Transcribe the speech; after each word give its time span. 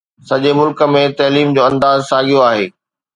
سڄي 0.27 0.51
ملڪ 0.59 0.79
۾ 0.93 1.03
تعليم 1.19 1.47
جو 1.55 1.61
انداز 1.69 1.99
ساڳيو 2.11 2.39
آهي. 2.49 2.67